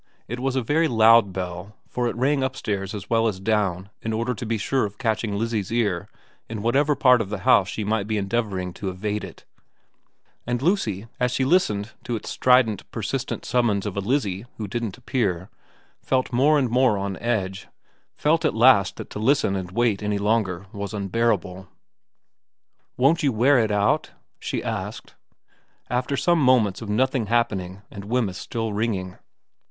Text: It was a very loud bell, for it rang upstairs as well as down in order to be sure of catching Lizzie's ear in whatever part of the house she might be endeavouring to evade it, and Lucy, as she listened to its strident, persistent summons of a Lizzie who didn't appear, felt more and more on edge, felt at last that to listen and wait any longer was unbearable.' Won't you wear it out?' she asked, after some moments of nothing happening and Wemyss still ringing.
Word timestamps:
It 0.27 0.39
was 0.39 0.55
a 0.55 0.63
very 0.63 0.87
loud 0.87 1.31
bell, 1.31 1.75
for 1.87 2.07
it 2.07 2.15
rang 2.15 2.41
upstairs 2.41 2.95
as 2.95 3.07
well 3.07 3.27
as 3.27 3.39
down 3.39 3.91
in 4.01 4.13
order 4.13 4.33
to 4.33 4.47
be 4.47 4.57
sure 4.57 4.83
of 4.83 4.97
catching 4.97 5.37
Lizzie's 5.37 5.71
ear 5.71 6.07
in 6.49 6.63
whatever 6.63 6.95
part 6.95 7.21
of 7.21 7.29
the 7.29 7.41
house 7.45 7.69
she 7.69 7.83
might 7.83 8.07
be 8.07 8.17
endeavouring 8.17 8.73
to 8.73 8.89
evade 8.89 9.23
it, 9.23 9.45
and 10.47 10.59
Lucy, 10.59 11.05
as 11.19 11.31
she 11.31 11.45
listened 11.45 11.91
to 12.03 12.15
its 12.15 12.31
strident, 12.31 12.89
persistent 12.89 13.45
summons 13.45 13.85
of 13.85 13.95
a 13.95 13.99
Lizzie 13.99 14.47
who 14.57 14.67
didn't 14.67 14.97
appear, 14.97 15.51
felt 16.01 16.33
more 16.33 16.57
and 16.57 16.71
more 16.71 16.97
on 16.97 17.15
edge, 17.17 17.67
felt 18.17 18.43
at 18.43 18.55
last 18.55 18.95
that 18.95 19.11
to 19.11 19.19
listen 19.19 19.55
and 19.55 19.69
wait 19.69 20.01
any 20.01 20.17
longer 20.17 20.65
was 20.73 20.95
unbearable.' 20.95 21.67
Won't 22.97 23.21
you 23.21 23.31
wear 23.31 23.59
it 23.59 23.69
out?' 23.69 24.09
she 24.39 24.63
asked, 24.63 25.13
after 25.91 26.17
some 26.17 26.39
moments 26.41 26.81
of 26.81 26.89
nothing 26.89 27.27
happening 27.27 27.83
and 27.91 28.05
Wemyss 28.05 28.39
still 28.39 28.73
ringing. 28.73 29.19